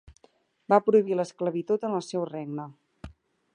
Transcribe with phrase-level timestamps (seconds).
[0.73, 2.69] Va prohibir l'esclavitud en el seu regne.